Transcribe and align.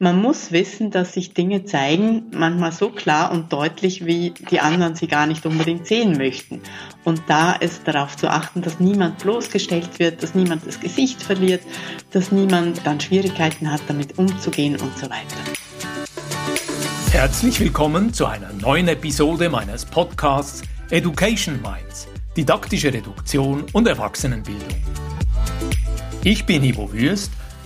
Man 0.00 0.22
muss 0.22 0.52
wissen, 0.52 0.92
dass 0.92 1.14
sich 1.14 1.34
Dinge 1.34 1.64
zeigen, 1.64 2.26
manchmal 2.32 2.70
so 2.70 2.88
klar 2.88 3.32
und 3.32 3.52
deutlich, 3.52 4.06
wie 4.06 4.30
die 4.30 4.60
anderen 4.60 4.94
sie 4.94 5.08
gar 5.08 5.26
nicht 5.26 5.44
unbedingt 5.44 5.88
sehen 5.88 6.16
möchten. 6.16 6.60
Und 7.02 7.20
da 7.26 7.54
ist 7.54 7.80
darauf 7.84 8.16
zu 8.16 8.30
achten, 8.30 8.62
dass 8.62 8.78
niemand 8.78 9.18
bloßgestellt 9.18 9.98
wird, 9.98 10.22
dass 10.22 10.36
niemand 10.36 10.64
das 10.64 10.78
Gesicht 10.78 11.20
verliert, 11.20 11.62
dass 12.12 12.30
niemand 12.30 12.86
dann 12.86 13.00
Schwierigkeiten 13.00 13.72
hat, 13.72 13.80
damit 13.88 14.16
umzugehen 14.18 14.76
und 14.76 14.96
so 14.96 15.06
weiter. 15.10 15.36
Herzlich 17.10 17.58
willkommen 17.58 18.14
zu 18.14 18.26
einer 18.26 18.52
neuen 18.52 18.86
Episode 18.86 19.48
meines 19.48 19.84
Podcasts 19.84 20.62
Education 20.90 21.60
Minds, 21.60 22.06
didaktische 22.36 22.94
Reduktion 22.94 23.64
und 23.72 23.88
Erwachsenenbildung. 23.88 24.76
Ich 26.22 26.46
bin 26.46 26.62
Ivo 26.62 26.92
Würst 26.92 27.32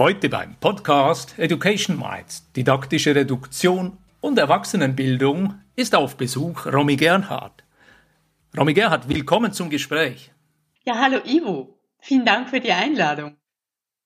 Heute 0.00 0.30
beim 0.30 0.54
Podcast 0.58 1.38
Education 1.38 1.98
Minds, 1.98 2.50
didaktische 2.56 3.14
Reduktion 3.14 3.98
und 4.22 4.38
Erwachsenenbildung 4.38 5.60
ist 5.76 5.94
auf 5.94 6.16
Besuch 6.16 6.64
Romy 6.64 6.96
Gernhardt. 6.96 7.64
Romy 8.56 8.72
Gerhardt, 8.72 9.10
willkommen 9.10 9.52
zum 9.52 9.68
Gespräch. 9.68 10.32
Ja, 10.86 10.94
hallo 10.94 11.18
Ivo. 11.26 11.78
Vielen 11.98 12.24
Dank 12.24 12.48
für 12.48 12.60
die 12.60 12.72
Einladung. 12.72 13.36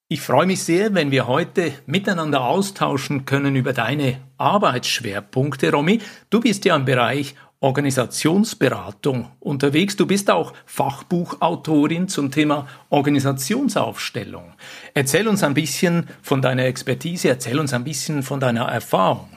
Ich 0.08 0.20
freue 0.20 0.46
mich 0.46 0.64
sehr, 0.64 0.92
wenn 0.94 1.12
wir 1.12 1.28
heute 1.28 1.72
miteinander 1.86 2.42
austauschen 2.42 3.24
können 3.24 3.54
über 3.54 3.72
deine 3.72 4.20
Arbeitsschwerpunkte, 4.36 5.70
Romy. 5.70 6.00
Du 6.28 6.40
bist 6.40 6.64
ja 6.64 6.74
im 6.74 6.86
Bereich 6.86 7.36
Organisationsberatung 7.64 9.30
unterwegs. 9.40 9.96
Du 9.96 10.06
bist 10.06 10.30
auch 10.30 10.52
Fachbuchautorin 10.66 12.08
zum 12.08 12.30
Thema 12.30 12.68
Organisationsaufstellung. 12.90 14.52
Erzähl 14.92 15.26
uns 15.26 15.42
ein 15.42 15.54
bisschen 15.54 16.06
von 16.20 16.42
deiner 16.42 16.66
Expertise, 16.66 17.30
erzähl 17.30 17.58
uns 17.58 17.72
ein 17.72 17.84
bisschen 17.84 18.22
von 18.22 18.38
deiner 18.38 18.66
Erfahrung. 18.66 19.30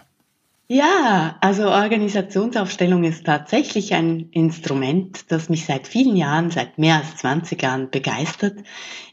Ja, 0.69 1.38
also 1.39 1.69
Organisationsaufstellung 1.69 3.06
ist 3.06 3.25
tatsächlich 3.25 3.94
ein 3.94 4.28
Instrument, 4.31 5.31
das 5.31 5.47
mich 5.47 5.66
seit 5.66 5.88
vielen 5.88 6.17
Jahren, 6.17 6.52
seit 6.52 6.78
mehr 6.78 6.97
als 6.97 7.16
20 7.16 7.62
Jahren 7.62 7.89
begeistert. 7.89 8.58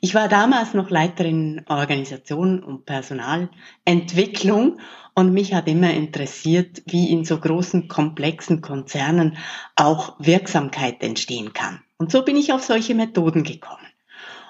Ich 0.00 0.16
war 0.16 0.26
damals 0.26 0.74
noch 0.74 0.90
Leiterin 0.90 1.62
Organisation 1.68 2.60
und 2.64 2.86
Personalentwicklung 2.86 4.80
und 5.14 5.32
mich 5.32 5.54
hat 5.54 5.68
immer 5.68 5.92
interessiert, 5.92 6.82
wie 6.86 7.10
in 7.10 7.24
so 7.24 7.38
großen, 7.38 7.88
komplexen 7.88 8.60
Konzernen 8.60 9.36
auch 9.76 10.16
Wirksamkeit 10.18 11.02
entstehen 11.02 11.52
kann. 11.52 11.82
Und 11.96 12.10
so 12.10 12.24
bin 12.24 12.36
ich 12.36 12.52
auf 12.52 12.64
solche 12.64 12.94
Methoden 12.94 13.44
gekommen. 13.44 13.86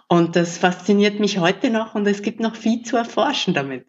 Und 0.09 0.37
das 0.37 0.59
fasziniert 0.59 1.21
mich 1.21 1.39
heute 1.39 1.71
noch 1.71 1.95
und 1.95 2.07
es 2.07 2.23
gibt 2.23 2.41
noch 2.41 2.57
viel 2.57 2.83
zu 2.83 2.97
erforschen 2.97 3.55
damit. 3.55 3.87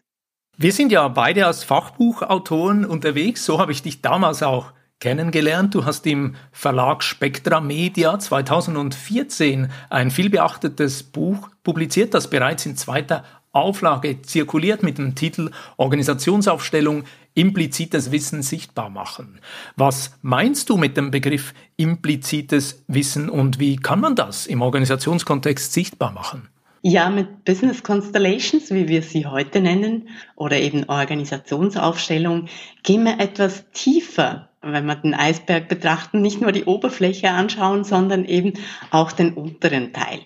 Wir 0.58 0.72
sind 0.72 0.92
ja 0.92 1.08
beide 1.10 1.46
als 1.46 1.64
Fachbuchautoren 1.64 2.86
unterwegs, 2.86 3.46
so 3.46 3.60
habe 3.60 3.74
ich 3.74 3.82
dich 3.82 4.02
damals 4.02 4.42
auch 4.42 4.72
kennengelernt. 5.00 5.76
Du 5.76 5.86
hast 5.86 6.08
im 6.08 6.36
Verlag 6.52 7.04
Spectra 7.04 7.60
Media 7.60 8.18
2014 8.18 9.70
ein 9.90 10.12
vielbeachtetes 10.12 11.04
Buch 11.04 11.50
publiziert, 11.64 12.14
das 12.14 12.30
bereits 12.30 12.66
in 12.66 12.78
zweiter 12.78 13.26
Auflage 13.56 14.22
zirkuliert 14.22 14.84
mit 14.84 14.98
dem 14.98 15.16
Titel 15.16 15.52
Organisationsaufstellung 15.78 17.06
implizites 17.34 18.12
Wissen 18.12 18.42
sichtbar 18.42 18.90
machen. 18.90 19.40
Was 19.76 20.18
meinst 20.22 20.70
du 20.70 20.78
mit 20.78 20.98
dem 20.98 21.12
Begriff 21.12 21.54
implizites 21.78 22.84
Wissen 22.88 23.30
und 23.30 23.60
wie 23.60 23.76
kann 23.76 24.00
man 24.00 24.16
das 24.16 24.48
im 24.48 24.62
Organisationskontext 24.62 25.74
sichtbar 25.74 26.12
machen? 26.12 26.50
Ja, 26.88 27.10
mit 27.10 27.46
Business 27.46 27.82
Constellations, 27.82 28.70
wie 28.70 28.88
wir 28.88 29.02
sie 29.02 29.26
heute 29.26 29.60
nennen, 29.60 30.10
oder 30.36 30.58
eben 30.58 30.88
Organisationsaufstellung, 30.88 32.48
gehen 32.84 33.06
wir 33.06 33.20
etwas 33.20 33.66
tiefer, 33.72 34.50
wenn 34.62 34.86
wir 34.86 34.96
den 34.96 35.16
Eisberg 35.16 35.68
betrachten, 35.68 36.22
nicht 36.22 36.42
nur 36.42 36.52
die 36.52 36.66
Oberfläche 36.66 37.32
anschauen, 37.32 37.84
sondern 37.84 38.26
eben 38.26 38.54
auch 38.92 39.12
den 39.12 39.34
unteren 39.34 39.94
Teil. 39.94 40.20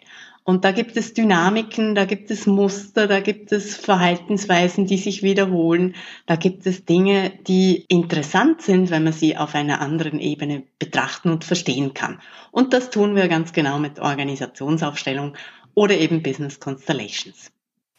Und 0.50 0.66
da 0.66 0.72
gibt 0.72 0.98
es 0.98 1.14
Dynamiken, 1.14 1.94
da 1.94 2.06
gibt 2.06 2.32
es 2.32 2.48
Muster, 2.48 3.06
da 3.06 3.20
gibt 3.20 3.52
es 3.52 3.78
Verhaltensweisen, 3.78 4.88
die 4.88 4.98
sich 4.98 5.22
wiederholen, 5.22 5.94
da 6.26 6.38
gibt 6.38 6.66
es 6.66 6.86
Dinge, 6.86 7.32
die 7.48 7.86
interessant 7.88 8.64
sind, 8.64 8.90
wenn 8.90 9.04
man 9.04 9.14
sie 9.14 9.38
auf 9.38 9.54
einer 9.54 9.80
anderen 9.80 10.20
Ebene 10.20 10.64
betrachten 10.80 11.30
und 11.30 11.44
verstehen 11.44 11.94
kann. 11.94 12.20
Und 12.50 12.74
das 12.74 12.90
tun 12.90 13.16
wir 13.16 13.28
ganz 13.28 13.54
genau 13.54 13.78
mit 13.78 14.00
Organisationsaufstellung 14.00 15.38
oder 15.76 15.96
eben 15.96 16.24
Business 16.24 16.60
Constellations. 16.60 17.52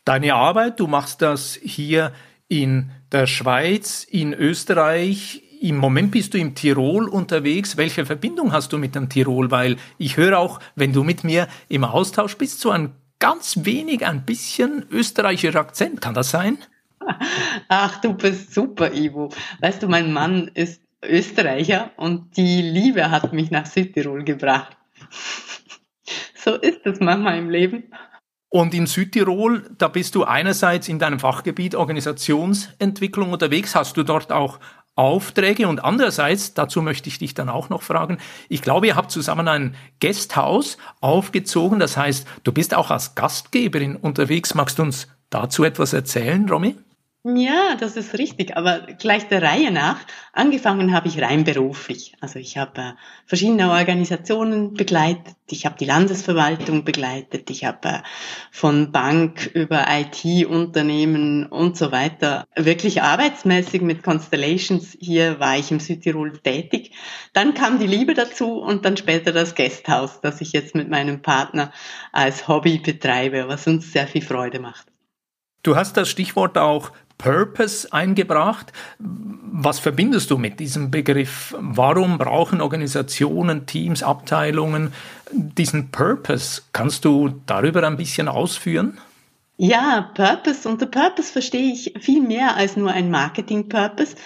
Deine 0.05 0.35
Arbeit, 0.35 0.81
du 0.81 0.89
machst 0.89 1.23
das 1.23 1.57
hier 1.63 2.13
in 2.49 2.91
der 3.13 3.29
Schweiz, 3.29 4.03
in 4.03 4.35
Österreich. 4.35 5.45
Im 5.63 5.77
Moment 5.77 6.11
bist 6.11 6.33
du 6.33 6.39
im 6.39 6.55
Tirol 6.55 7.07
unterwegs. 7.07 7.77
Welche 7.77 8.07
Verbindung 8.07 8.51
hast 8.51 8.73
du 8.73 8.79
mit 8.79 8.95
dem 8.95 9.11
Tirol? 9.11 9.51
Weil 9.51 9.77
ich 9.99 10.17
höre 10.17 10.39
auch, 10.39 10.59
wenn 10.75 10.95
du 10.95 11.05
mit 11.05 11.23
mir 11.23 11.49
im 11.69 11.85
Austausch 11.85 12.39
bist, 12.39 12.61
so 12.61 12.71
ein 12.71 12.95
ganz 13.19 13.59
wenig, 13.67 14.07
ein 14.07 14.25
bisschen 14.25 14.87
österreichischer 14.91 15.61
Akzent. 15.61 16.01
Kann 16.01 16.15
das 16.15 16.31
sein? 16.31 16.57
Ach, 17.69 18.01
du 18.01 18.15
bist 18.15 18.55
super, 18.55 18.95
Ivo. 18.95 19.29
Weißt 19.61 19.83
du, 19.83 19.89
mein 19.89 20.15
Mann 20.15 20.51
ist 20.55 20.81
Österreicher 21.03 21.91
und 21.99 22.39
die 22.39 22.63
Liebe 22.63 23.11
hat 23.11 23.35
mich 23.35 23.51
nach 23.51 23.67
Südtirol 23.67 24.25
gebracht. 24.25 24.77
So 26.43 26.55
ist 26.55 26.87
es 26.87 27.01
manchmal 27.01 27.37
im 27.37 27.51
Leben. 27.51 27.93
Und 28.49 28.75
in 28.75 28.87
Südtirol, 28.87 29.71
da 29.79 29.87
bist 29.87 30.15
du 30.17 30.25
einerseits 30.25 30.89
in 30.89 30.99
deinem 30.99 31.21
Fachgebiet 31.21 31.77
Organisationsentwicklung 31.77 33.33
unterwegs, 33.33 33.77
hast 33.77 33.97
du 33.97 34.03
dort 34.03 34.33
auch 34.33 34.59
Aufträge 34.97 35.69
und 35.69 35.83
andererseits, 35.83 36.55
dazu 36.55 36.83
möchte 36.83 37.09
ich 37.09 37.19
dich 37.19 37.35
dann 37.35 37.49
auch 37.49 37.69
noch 37.69 37.83
fragen, 37.83 38.19
ich 38.49 38.61
glaube, 38.61 38.87
ihr 38.87 38.97
habt 38.97 39.11
zusammen 39.11 39.49
ein 39.49 39.75
Gasthaus 40.01 40.77
aufgezogen, 41.01 41.79
das 41.79 41.97
heißt, 41.97 42.27
du 42.45 42.53
bist 42.53 42.75
auch 42.75 42.91
als 42.91 43.15
Gastgeberin 43.15 43.97
unterwegs. 43.97 44.55
Magst 44.55 44.79
du 44.79 44.83
uns 44.83 45.09
dazu 45.31 45.65
etwas 45.65 45.93
erzählen, 45.93 46.49
Romy? 46.49 46.77
Ja, 47.23 47.77
das 47.79 47.99
ist 47.99 48.15
richtig, 48.15 48.57
aber 48.57 48.81
gleich 48.99 49.29
der 49.29 49.43
Reihe 49.43 49.71
nach. 49.71 49.99
Angefangen 50.33 50.95
habe 50.95 51.09
ich 51.09 51.21
rein 51.21 51.45
beruflich. 51.45 52.15
Also 52.23 52.39
ich 52.39 52.57
habe 52.57 52.81
äh, 52.81 52.93
verschiedene 53.27 53.71
Organisationen 53.71 54.73
begleitet, 54.73 55.37
ich 55.51 55.67
habe 55.67 55.77
die 55.79 55.85
Landesverwaltung 55.85 56.83
begleitet, 56.83 57.51
ich 57.51 57.67
habe 57.67 57.89
äh, 57.89 57.99
von 58.51 58.91
Bank 58.91 59.51
über 59.53 59.85
IT-Unternehmen 59.91 61.45
und 61.45 61.77
so 61.77 61.93
weiter 61.93 62.47
wirklich 62.57 63.03
arbeitsmäßig 63.03 63.83
mit 63.83 64.03
Constellations 64.03 64.97
hier 64.99 65.39
war 65.41 65.59
ich 65.59 65.71
im 65.71 65.81
Südtirol 65.81 66.39
tätig. 66.39 66.93
Dann 67.35 67.53
kam 67.53 67.79
die 67.79 67.87
Liebe 67.87 68.15
dazu 68.15 68.63
und 68.63 68.87
dann 68.87 68.97
später 68.97 69.33
das 69.33 69.55
Gasthaus, 69.55 70.23
das 70.23 70.41
ich 70.41 70.53
jetzt 70.53 70.75
mit 70.75 70.89
meinem 70.89 71.21
Partner 71.21 71.71
als 72.13 72.49
Hobby 72.49 72.79
betreibe, 72.79 73.47
was 73.47 73.67
uns 73.67 73.93
sehr 73.93 74.07
viel 74.07 74.23
Freude 74.23 74.59
macht. 74.59 74.87
Du 75.63 75.77
hast 75.77 75.99
das 75.99 76.09
Stichwort 76.09 76.57
auch 76.57 76.93
Purpose 77.21 77.93
eingebracht. 77.93 78.73
Was 78.99 79.79
verbindest 79.79 80.31
du 80.31 80.39
mit 80.39 80.59
diesem 80.59 80.91
Begriff? 80.91 81.55
Warum 81.59 82.17
brauchen 82.17 82.63
Organisationen, 82.63 83.67
Teams, 83.67 84.03
Abteilungen 84.03 84.95
diesen 85.31 85.91
Purpose? 85.91 86.63
Kannst 86.73 87.05
du 87.05 87.41
darüber 87.45 87.87
ein 87.87 87.99
bisschen 87.99 88.27
ausführen? 88.27 88.99
Ja, 89.59 90.11
Purpose. 90.15 90.67
Unter 90.67 90.87
Purpose 90.87 91.31
verstehe 91.31 91.75
ich 91.75 91.93
viel 92.01 92.23
mehr 92.23 92.57
als 92.57 92.79
nur 92.79 92.91
ein 92.91 93.11
Marketing-Purpose. 93.11 94.17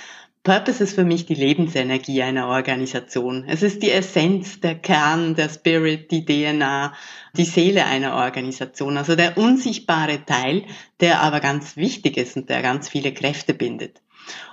Purpose 0.44 0.84
ist 0.84 0.94
für 0.94 1.06
mich 1.06 1.24
die 1.24 1.34
Lebensenergie 1.34 2.22
einer 2.22 2.48
Organisation. 2.48 3.44
Es 3.48 3.62
ist 3.62 3.82
die 3.82 3.90
Essenz, 3.90 4.60
der 4.60 4.74
Kern, 4.74 5.34
der 5.34 5.48
Spirit, 5.48 6.10
die 6.10 6.26
DNA, 6.26 6.92
die 7.34 7.46
Seele 7.46 7.86
einer 7.86 8.14
Organisation. 8.16 8.98
Also 8.98 9.16
der 9.16 9.38
unsichtbare 9.38 10.22
Teil, 10.26 10.66
der 11.00 11.22
aber 11.22 11.40
ganz 11.40 11.78
wichtig 11.78 12.18
ist 12.18 12.36
und 12.36 12.50
der 12.50 12.60
ganz 12.60 12.90
viele 12.90 13.14
Kräfte 13.14 13.54
bindet. 13.54 14.02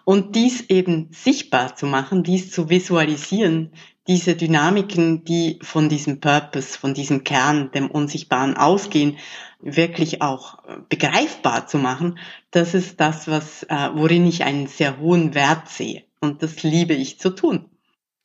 Und 0.05 0.35
dies 0.37 0.61
eben 0.69 1.09
sichtbar 1.11 1.75
zu 1.75 1.87
machen, 1.87 2.23
dies 2.23 2.51
zu 2.51 2.69
visualisieren, 2.69 3.73
diese 4.07 4.35
Dynamiken, 4.35 5.23
die 5.23 5.59
von 5.61 5.89
diesem 5.89 6.19
Purpose, 6.19 6.77
von 6.77 6.93
diesem 6.93 7.23
Kern, 7.23 7.71
dem 7.71 7.89
Unsichtbaren 7.89 8.57
ausgehen, 8.57 9.17
wirklich 9.59 10.21
auch 10.21 10.65
äh, 10.65 10.77
begreifbar 10.89 11.67
zu 11.67 11.77
machen, 11.77 12.17
das 12.49 12.73
ist 12.73 12.99
das, 12.99 13.27
was, 13.27 13.63
äh, 13.63 13.89
worin 13.93 14.25
ich 14.25 14.43
einen 14.43 14.67
sehr 14.67 14.99
hohen 14.99 15.35
Wert 15.35 15.69
sehe. 15.69 16.03
Und 16.19 16.43
das 16.43 16.63
liebe 16.63 16.93
ich 16.93 17.19
zu 17.19 17.29
tun. 17.29 17.65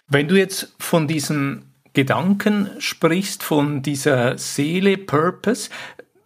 Wenn 0.08 0.28
du 0.28 0.36
jetzt 0.36 0.74
von 0.78 1.08
diesen 1.08 1.74
Gedanken 1.92 2.70
sprichst, 2.78 3.42
von 3.42 3.82
dieser 3.82 4.38
Seele, 4.38 4.98
Purpose, 4.98 5.70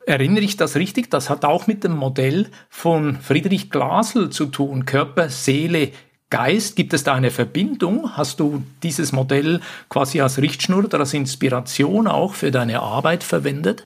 erinnere 0.07 0.45
ich 0.45 0.57
das 0.57 0.77
richtig? 0.77 1.11
Das 1.11 1.31
hat 1.31 1.45
auch 1.45 1.67
mit 1.67 1.85
dem 1.85 1.97
Modell 1.97 2.51
von 2.69 3.17
Friedrich 3.21 3.71
Glasl 3.71 4.31
zu 4.31 4.47
tun, 4.47 4.85
Körper, 4.85 5.29
Seele, 5.29 5.93
Geist? 6.31 6.77
Gibt 6.77 6.93
es 6.93 7.05
da 7.05 7.15
eine 7.15 7.31
Verbindung? 7.31 8.17
Hast 8.17 8.41
du 8.41 8.63
dieses 8.83 9.13
Modell 9.13 9.61
quasi 9.89 10.21
als 10.21 10.39
Richtschnur 10.39 10.85
oder 10.85 11.01
als 11.01 11.13
Inspiration 11.13 12.07
auch 12.07 12.35
für 12.35 12.51
deine 12.51 12.81
Arbeit 12.81 13.25
verwendet? 13.25 13.85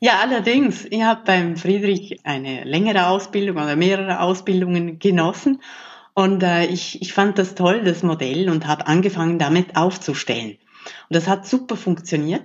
Ja, 0.00 0.18
allerdings. 0.20 0.86
Ich 0.90 1.02
habe 1.02 1.22
beim 1.24 1.56
Friedrich 1.56 2.20
eine 2.24 2.64
längere 2.64 3.06
Ausbildung 3.06 3.56
oder 3.56 3.76
mehrere 3.76 4.20
Ausbildungen 4.20 4.98
genossen 4.98 5.60
und 6.14 6.42
äh, 6.42 6.66
ich, 6.66 7.02
ich 7.02 7.12
fand 7.12 7.38
das 7.38 7.54
toll, 7.54 7.82
das 7.84 8.02
Modell, 8.02 8.48
und 8.48 8.66
habe 8.66 8.86
angefangen, 8.86 9.38
damit 9.38 9.76
aufzustellen. 9.76 10.58
Und 11.08 11.16
das 11.16 11.28
hat 11.28 11.46
super 11.46 11.76
funktioniert. 11.76 12.44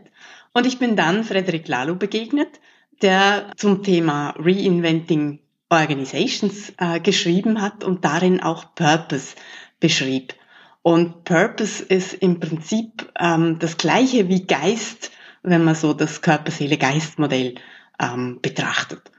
Und 0.53 0.65
ich 0.65 0.79
bin 0.79 0.95
dann 0.95 1.23
Frederik 1.23 1.67
Lalo 1.67 1.95
begegnet, 1.95 2.59
der 3.01 3.51
zum 3.55 3.83
Thema 3.83 4.33
Reinventing 4.37 5.39
Organizations 5.69 6.73
äh, 6.77 6.99
geschrieben 6.99 7.61
hat 7.61 7.83
und 7.83 8.03
darin 8.03 8.41
auch 8.41 8.73
Purpose 8.75 9.35
beschrieb. 9.79 10.33
Und 10.81 11.23
Purpose 11.23 11.83
ist 11.83 12.13
im 12.13 12.39
Prinzip 12.39 13.11
ähm, 13.19 13.59
das 13.59 13.77
gleiche 13.77 14.27
wie 14.29 14.45
Geist, 14.45 15.11
wenn 15.43 15.63
man 15.63 15.75
so 15.75 15.93
das 15.93 16.21
Körper-Seele-Geist-Modell 16.21 17.55
ähm, 17.99 18.39
betrachtet. 18.41 19.11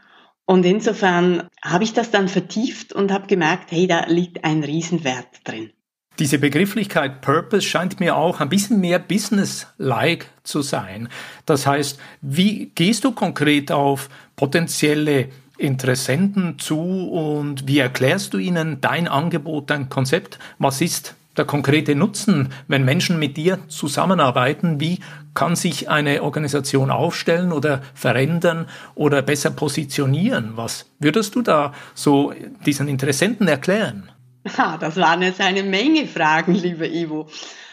Und 0.46 0.66
insofern 0.66 1.48
habe 1.62 1.84
ich 1.84 1.92
das 1.92 2.10
dann 2.10 2.28
vertieft 2.28 2.92
und 2.92 3.12
habe 3.12 3.28
gemerkt, 3.28 3.70
hey, 3.70 3.86
da 3.86 4.06
liegt 4.06 4.44
ein 4.44 4.64
Riesenwert 4.64 5.28
drin. 5.44 5.70
Diese 6.18 6.38
Begrifflichkeit 6.38 7.20
Purpose 7.20 7.62
scheint 7.62 8.00
mir 8.00 8.16
auch 8.16 8.40
ein 8.40 8.48
bisschen 8.48 8.80
mehr 8.80 8.98
business-like 8.98 10.26
zu 10.42 10.60
sein. 10.60 11.08
Das 11.46 11.66
heißt, 11.66 12.00
wie 12.20 12.72
gehst 12.74 13.04
du 13.04 13.12
konkret 13.12 13.70
auf 13.70 14.08
potenzielle 14.34 15.28
Interessenten 15.60 16.58
zu 16.58 17.10
und 17.10 17.68
wie 17.68 17.78
erklärst 17.78 18.32
du 18.34 18.38
ihnen 18.38 18.80
dein 18.80 19.06
Angebot, 19.08 19.70
dein 19.70 19.88
Konzept? 19.88 20.38
Was 20.58 20.80
ist 20.80 21.14
der 21.36 21.44
konkrete 21.44 21.94
Nutzen, 21.94 22.48
wenn 22.66 22.84
Menschen 22.84 23.18
mit 23.18 23.36
dir 23.36 23.58
zusammenarbeiten? 23.68 24.80
Wie 24.80 25.00
kann 25.34 25.56
sich 25.56 25.88
eine 25.88 26.22
Organisation 26.22 26.90
aufstellen 26.90 27.52
oder 27.52 27.82
verändern 27.94 28.66
oder 28.94 29.22
besser 29.22 29.50
positionieren? 29.50 30.52
Was 30.56 30.86
würdest 30.98 31.34
du 31.34 31.42
da 31.42 31.72
so 31.94 32.32
diesen 32.64 32.88
Interessenten 32.88 33.46
erklären? 33.46 34.10
Ha, 34.56 34.78
das 34.78 34.96
waren 34.96 35.22
jetzt 35.22 35.40
eine 35.40 35.62
Menge 35.62 36.06
Fragen, 36.06 36.54
lieber 36.54 36.88
Ivo. 36.88 37.28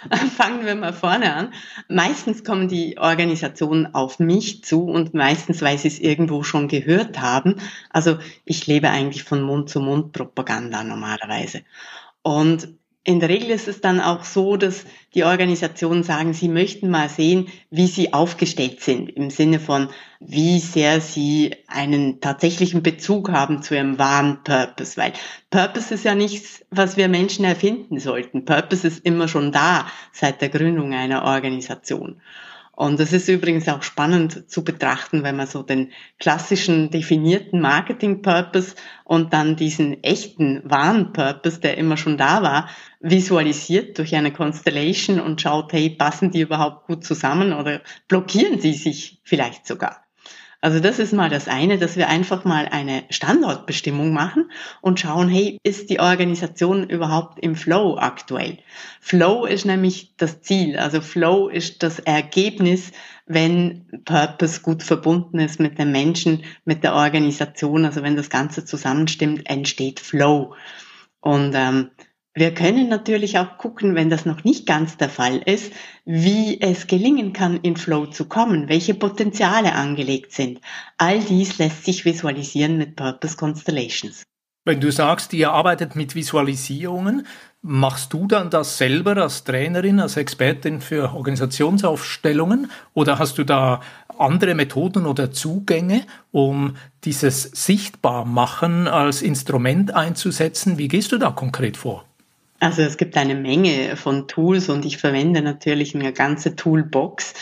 Fangen 0.37 0.65
wir 0.65 0.75
mal 0.75 0.93
vorne 0.93 1.33
an. 1.33 1.53
Meistens 1.87 2.43
kommen 2.43 2.67
die 2.67 2.97
Organisationen 2.97 3.93
auf 3.95 4.19
mich 4.19 4.63
zu 4.63 4.85
und 4.85 5.13
meistens, 5.13 5.61
weil 5.61 5.77
sie 5.77 5.87
es 5.87 5.99
irgendwo 5.99 6.43
schon 6.43 6.67
gehört 6.67 7.19
haben. 7.19 7.55
Also 7.89 8.17
ich 8.45 8.67
lebe 8.67 8.89
eigentlich 8.89 9.23
von 9.23 9.41
Mund-zu-Mund-Propaganda 9.41 10.83
normalerweise. 10.83 11.63
Und 12.21 12.69
in 13.07 13.21
der 13.21 13.29
Regel 13.29 13.51
ist 13.51 13.69
es 13.69 13.79
dann 13.79 14.01
auch 14.01 14.25
so, 14.25 14.57
dass 14.57 14.83
die 15.15 15.23
Organisationen 15.23 16.03
sagen, 16.03 16.33
sie 16.33 16.49
möchten 16.49 16.89
mal 16.89 17.07
sehen, 17.07 17.47
wie 17.69 17.87
sie 17.87 18.11
aufgestellt 18.11 18.81
sind, 18.81 19.09
im 19.09 19.29
Sinne 19.29 19.61
von, 19.61 19.87
wie 20.19 20.59
sehr 20.59 20.99
sie 20.99 21.55
einen 21.67 22.19
tatsächlichen 22.19 22.83
Bezug 22.83 23.31
haben 23.31 23.63
zu 23.63 23.75
ihrem 23.75 23.97
wahren 23.97 24.43
Purpose. 24.43 24.97
Weil 24.97 25.13
Purpose 25.49 25.93
ist 25.93 26.03
ja 26.03 26.15
nichts, 26.15 26.65
was 26.69 26.97
wir 26.97 27.07
Menschen 27.07 27.45
erfinden 27.45 27.97
sollten. 27.97 28.43
Purpose 28.43 28.85
ist 28.85 29.05
immer 29.05 29.29
schon 29.29 29.53
da 29.53 29.87
seit 30.11 30.41
der 30.41 30.49
Gründung 30.49 30.93
einer 30.93 31.23
Organisation. 31.23 32.21
Und 32.77 32.99
es 32.99 33.11
ist 33.11 33.27
übrigens 33.27 33.67
auch 33.69 33.81
spannend 33.81 34.51
zu 34.51 34.63
betrachten, 34.63 35.23
wenn 35.23 35.35
man 35.35 35.47
so 35.47 35.63
den 35.63 35.91
klassischen 36.19 36.91
definierten 36.91 37.59
Marketing-Purpose 37.59 38.75
und 39.03 39.33
dann 39.33 39.55
diesen 39.55 40.03
echten, 40.03 40.61
wahren 40.63 41.11
Purpose, 41.11 41.59
der 41.59 41.79
immer 41.79 41.97
schon 41.97 42.19
da 42.19 42.43
war, 42.43 42.69
visualisiert 42.99 43.97
durch 43.97 44.15
eine 44.15 44.31
Constellation 44.31 45.19
und 45.19 45.41
schaut, 45.41 45.73
hey, 45.73 45.89
passen 45.89 46.29
die 46.29 46.41
überhaupt 46.41 46.85
gut 46.85 47.03
zusammen 47.03 47.51
oder 47.51 47.81
blockieren 48.07 48.61
sie 48.61 48.73
sich 48.73 49.21
vielleicht 49.23 49.65
sogar? 49.65 50.06
Also 50.67 50.81
das 50.81 50.99
ist 50.99 51.13
mal 51.13 51.29
das 51.29 51.47
eine, 51.47 51.77
dass 51.77 51.95
wir 51.95 52.09
einfach 52.09 52.43
mal 52.43 52.67
eine 52.67 53.05
Standortbestimmung 53.09 54.11
machen 54.11 54.51
und 54.81 54.99
schauen, 54.99 55.29
hey, 55.29 55.57
ist 55.63 55.89
die 55.89 56.01
Organisation 56.01 56.89
überhaupt 56.89 57.39
im 57.39 57.55
Flow 57.55 57.97
aktuell? 57.97 58.57
Flow 58.99 59.45
ist 59.45 59.65
nämlich 59.65 60.17
das 60.17 60.41
Ziel, 60.41 60.75
also 60.75 60.99
Flow 60.99 61.47
ist 61.47 61.83
das 61.83 61.99
Ergebnis, 61.99 62.91
wenn 63.25 63.85
Purpose 64.03 64.59
gut 64.59 64.83
verbunden 64.83 65.39
ist 65.39 65.61
mit 65.61 65.79
den 65.79 65.93
Menschen, 65.93 66.43
mit 66.65 66.83
der 66.83 66.95
Organisation, 66.95 67.85
also 67.85 68.03
wenn 68.03 68.17
das 68.17 68.29
Ganze 68.29 68.65
zusammenstimmt, 68.65 69.49
entsteht 69.49 70.01
Flow. 70.01 70.53
Und 71.21 71.53
ähm, 71.55 71.91
wir 72.37 72.53
können 72.53 72.87
natürlich 72.87 73.39
auch 73.39 73.57
gucken, 73.57 73.95
wenn 73.95 74.11
das 74.11 74.27
noch 74.27 74.43
nicht 74.43 74.67
ganz 74.67 74.95
der 74.95 75.09
Fall 75.09 75.37
ist, 75.37 75.73
wie 76.05 76.61
es 76.61 76.85
gelingen 76.85 77.33
kann, 77.33 77.57
in 77.63 77.75
Flow 77.75 78.05
zu 78.05 78.25
kommen, 78.25 78.69
welche 78.69 78.93
Potenziale 78.93 79.73
angelegt 79.73 80.33
sind. 80.33 80.61
All 80.99 81.19
dies 81.19 81.57
lässt 81.57 81.85
sich 81.85 82.05
visualisieren 82.05 82.77
mit 82.77 82.95
Purpose 82.95 83.37
Constellations. 83.37 84.21
Wenn 84.65 84.79
du 84.79 84.91
sagst, 84.91 85.33
ihr 85.33 85.51
arbeitet 85.51 85.95
mit 85.95 86.13
Visualisierungen, 86.13 87.25
machst 87.63 88.13
du 88.13 88.27
dann 88.27 88.51
das 88.51 88.77
selber 88.77 89.17
als 89.17 89.43
Trainerin, 89.43 89.99
als 89.99 90.15
Expertin 90.15 90.79
für 90.79 91.15
Organisationsaufstellungen 91.15 92.69
oder 92.93 93.17
hast 93.17 93.39
du 93.39 93.45
da 93.45 93.81
andere 94.19 94.53
Methoden 94.53 95.07
oder 95.07 95.31
Zugänge, 95.31 96.05
um 96.31 96.75
dieses 97.03 97.43
Sichtbarmachen 97.43 98.87
als 98.87 99.23
Instrument 99.23 99.95
einzusetzen? 99.95 100.77
Wie 100.77 100.87
gehst 100.87 101.11
du 101.11 101.17
da 101.17 101.31
konkret 101.31 101.77
vor? 101.77 102.06
Also 102.59 102.81
es 102.81 102.97
gibt 102.97 103.17
eine 103.17 103.35
Menge 103.35 103.95
von 103.95 104.27
Tools 104.27 104.69
und 104.69 104.85
ich 104.85 104.97
verwende 104.97 105.41
natürlich 105.41 105.93
eine 105.93 106.11
ganze 106.11 106.55
Toolbox. 106.55 107.35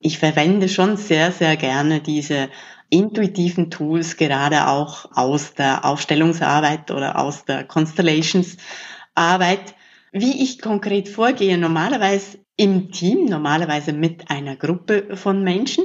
Ich 0.00 0.18
verwende 0.18 0.68
schon 0.68 0.96
sehr, 0.96 1.32
sehr 1.32 1.56
gerne 1.56 2.00
diese 2.00 2.48
intuitiven 2.90 3.70
Tools, 3.70 4.16
gerade 4.16 4.68
auch 4.68 5.10
aus 5.14 5.54
der 5.54 5.84
Aufstellungsarbeit 5.84 6.90
oder 6.90 7.18
aus 7.18 7.44
der 7.44 7.64
Constellations-Arbeit. 7.64 9.74
Wie 10.10 10.42
ich 10.42 10.60
konkret 10.60 11.08
vorgehe, 11.08 11.58
normalerweise 11.58 12.38
im 12.56 12.90
Team, 12.90 13.26
normalerweise 13.26 13.92
mit 13.92 14.30
einer 14.30 14.56
Gruppe 14.56 15.16
von 15.16 15.44
Menschen. 15.44 15.84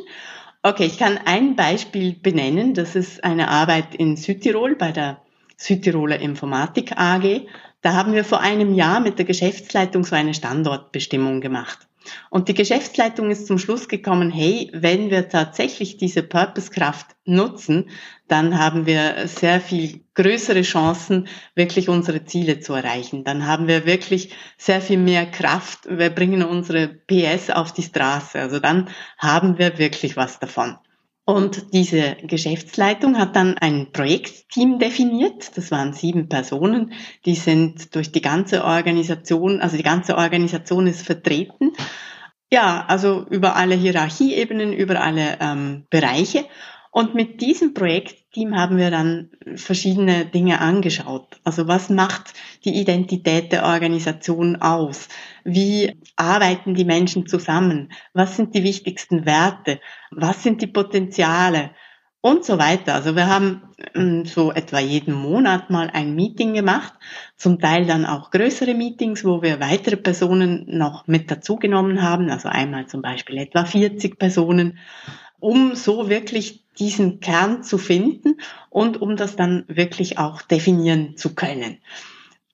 Okay, 0.63 0.85
ich 0.85 0.97
kann 0.97 1.19
ein 1.25 1.55
Beispiel 1.55 2.13
benennen. 2.13 2.73
Das 2.73 2.95
ist 2.95 3.23
eine 3.23 3.49
Arbeit 3.49 3.93
in 3.95 4.15
Südtirol 4.15 4.75
bei 4.75 4.91
der 4.91 5.21
Südtiroler 5.57 6.19
Informatik 6.19 6.97
AG. 6.97 7.45
Da 7.83 7.93
haben 7.93 8.13
wir 8.13 8.23
vor 8.23 8.39
einem 8.39 8.73
Jahr 8.73 9.01
mit 9.01 9.17
der 9.17 9.25
Geschäftsleitung 9.25 10.05
so 10.05 10.15
eine 10.15 10.33
Standortbestimmung 10.33 11.41
gemacht. 11.41 11.79
Und 12.29 12.47
die 12.47 12.53
Geschäftsleitung 12.53 13.29
ist 13.29 13.45
zum 13.45 13.57
Schluss 13.57 13.89
gekommen, 13.89 14.31
hey, 14.31 14.69
wenn 14.73 15.09
wir 15.09 15.27
tatsächlich 15.27 15.97
diese 15.97 16.23
Purpose-Kraft 16.23 17.07
nutzen, 17.25 17.89
dann 18.29 18.57
haben 18.57 18.85
wir 18.85 19.27
sehr 19.27 19.59
viel 19.59 20.05
größere 20.13 20.61
Chancen, 20.61 21.27
wirklich 21.55 21.89
unsere 21.89 22.23
Ziele 22.23 22.61
zu 22.61 22.73
erreichen. 22.73 23.25
Dann 23.25 23.45
haben 23.45 23.67
wir 23.67 23.85
wirklich 23.85 24.33
sehr 24.57 24.79
viel 24.79 24.97
mehr 24.97 25.25
Kraft. 25.25 25.81
Wir 25.89 26.09
bringen 26.09 26.41
unsere 26.41 26.87
PS 26.87 27.49
auf 27.49 27.73
die 27.73 27.83
Straße. 27.83 28.39
Also 28.39 28.59
dann 28.59 28.89
haben 29.17 29.57
wir 29.57 29.77
wirklich 29.77 30.15
was 30.15 30.39
davon. 30.39 30.77
Und 31.25 31.73
diese 31.73 32.17
Geschäftsleitung 32.23 33.17
hat 33.17 33.35
dann 33.37 33.57
ein 33.57 33.91
Projektteam 33.93 34.77
definiert. 34.77 35.57
Das 35.57 35.71
waren 35.71 35.93
sieben 35.93 36.27
Personen. 36.27 36.93
Die 37.25 37.35
sind 37.35 37.95
durch 37.95 38.11
die 38.11 38.21
ganze 38.21 38.65
Organisation, 38.65 39.61
also 39.61 39.77
die 39.77 39.83
ganze 39.83 40.17
Organisation 40.17 40.85
ist 40.85 41.05
vertreten. 41.05 41.71
Ja, 42.51 42.85
also 42.87 43.25
über 43.29 43.55
alle 43.55 43.75
Hierarchieebenen, 43.75 44.73
über 44.73 45.01
alle 45.01 45.37
ähm, 45.39 45.85
Bereiche. 45.89 46.45
Und 46.93 47.15
mit 47.15 47.41
diesem 47.41 47.73
Projektteam 47.73 48.55
haben 48.55 48.77
wir 48.77 48.91
dann 48.91 49.31
verschiedene 49.55 50.27
Dinge 50.27 50.61
angeschaut. 50.61 51.39
Also 51.43 51.67
was 51.67 51.89
macht 51.89 52.35
die 52.65 52.79
Identität 52.79 53.51
der 53.51 53.65
Organisation 53.65 54.57
aus? 54.57 55.09
Wie 55.43 55.99
arbeiten 56.17 56.75
die 56.75 56.85
Menschen 56.85 57.25
zusammen? 57.25 57.91
Was 58.13 58.35
sind 58.35 58.53
die 58.53 58.63
wichtigsten 58.63 59.25
Werte? 59.25 59.79
Was 60.11 60.43
sind 60.43 60.61
die 60.61 60.67
Potenziale? 60.67 61.71
und 62.25 62.45
so 62.45 62.57
weiter. 62.57 62.93
Also 62.93 63.17
wir 63.17 63.27
haben 63.27 63.63
ähm, 63.95 64.23
so 64.23 64.53
etwa 64.53 64.79
jeden 64.79 65.13
Monat 65.13 65.69
mal 65.69 65.89
ein 65.91 66.15
Meeting 66.15 66.53
gemacht, 66.53 66.93
zum 67.35 67.59
Teil 67.59 67.85
dann 67.85 68.05
auch 68.05 68.31
größere 68.31 68.73
Meetings, 68.73 69.25
wo 69.25 69.41
wir 69.41 69.59
weitere 69.59 69.97
Personen 69.97 70.63
noch 70.67 71.05
mit 71.05 71.29
dazugenommen 71.29 72.01
haben, 72.01 72.29
also 72.29 72.47
einmal 72.47 72.87
zum 72.87 73.01
Beispiel 73.01 73.39
etwa 73.39 73.65
40 73.65 74.17
Personen, 74.17 74.77
um 75.43 75.75
so 75.75 76.09
wirklich 76.09 76.63
diesen 76.79 77.19
Kern 77.19 77.63
zu 77.63 77.77
finden 77.77 78.37
und 78.69 79.01
um 79.01 79.17
das 79.17 79.35
dann 79.35 79.65
wirklich 79.67 80.17
auch 80.17 80.41
definieren 80.41 81.17
zu 81.17 81.35
können 81.35 81.77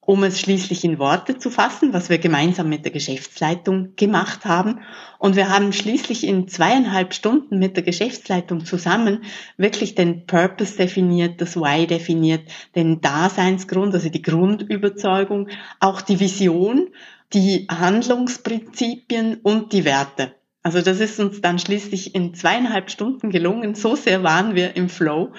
um 0.09 0.23
es 0.23 0.39
schließlich 0.39 0.83
in 0.85 0.97
Worte 0.97 1.37
zu 1.37 1.51
fassen, 1.51 1.93
was 1.93 2.09
wir 2.09 2.17
gemeinsam 2.17 2.67
mit 2.67 2.83
der 2.83 2.91
Geschäftsleitung 2.91 3.95
gemacht 3.95 4.43
haben. 4.43 4.79
Und 5.19 5.35
wir 5.35 5.49
haben 5.49 5.71
schließlich 5.71 6.25
in 6.25 6.47
zweieinhalb 6.47 7.13
Stunden 7.13 7.59
mit 7.59 7.75
der 7.75 7.83
Geschäftsleitung 7.83 8.65
zusammen 8.65 9.23
wirklich 9.55 9.93
den 9.93 10.25
Purpose 10.25 10.75
definiert, 10.75 11.39
das 11.41 11.55
Why 11.55 11.85
definiert, 11.85 12.41
den 12.75 13.01
Daseinsgrund, 13.01 13.93
also 13.93 14.09
die 14.09 14.23
Grundüberzeugung, 14.23 15.49
auch 15.79 16.01
die 16.01 16.19
Vision, 16.19 16.87
die 17.33 17.67
Handlungsprinzipien 17.69 19.35
und 19.43 19.73
die 19.73 19.85
Werte. 19.85 20.33
Also 20.61 20.81
das 20.81 20.99
ist 20.99 21.19
uns 21.19 21.41
dann 21.41 21.59
schließlich 21.59 22.15
in 22.15 22.33
zweieinhalb 22.33 22.91
Stunden 22.91 23.29
gelungen. 23.29 23.75
So 23.75 23.95
sehr 23.95 24.23
waren 24.23 24.55
wir 24.55 24.75
im 24.75 24.89
Flow. 24.89 25.33